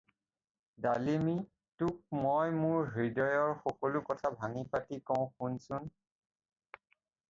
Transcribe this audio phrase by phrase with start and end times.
[0.85, 1.35] ডালিমী!
[1.83, 5.91] তোক মই মোৰ হৃদয়ৰ সকলো কথা ভাঙি কওঁ শুনচোন।